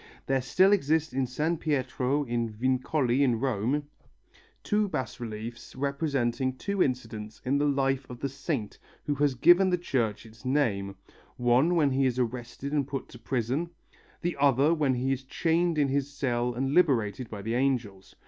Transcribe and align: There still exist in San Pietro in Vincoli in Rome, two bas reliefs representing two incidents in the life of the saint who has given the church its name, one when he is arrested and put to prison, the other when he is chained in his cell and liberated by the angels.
There 0.25 0.41
still 0.41 0.73
exist 0.73 1.13
in 1.13 1.27
San 1.27 1.57
Pietro 1.57 2.23
in 2.23 2.49
Vincoli 2.49 3.21
in 3.21 3.39
Rome, 3.39 3.87
two 4.63 4.89
bas 4.89 5.19
reliefs 5.19 5.75
representing 5.75 6.57
two 6.57 6.81
incidents 6.81 7.39
in 7.45 7.59
the 7.59 7.67
life 7.67 8.09
of 8.09 8.19
the 8.19 8.27
saint 8.27 8.79
who 9.05 9.13
has 9.13 9.35
given 9.35 9.69
the 9.69 9.77
church 9.77 10.25
its 10.25 10.43
name, 10.43 10.95
one 11.37 11.75
when 11.75 11.91
he 11.91 12.07
is 12.07 12.17
arrested 12.17 12.73
and 12.73 12.87
put 12.87 13.09
to 13.09 13.19
prison, 13.19 13.69
the 14.23 14.35
other 14.39 14.73
when 14.73 14.95
he 14.95 15.11
is 15.11 15.23
chained 15.23 15.77
in 15.77 15.89
his 15.89 16.11
cell 16.11 16.55
and 16.55 16.73
liberated 16.73 17.29
by 17.29 17.43
the 17.43 17.53
angels. 17.53 18.15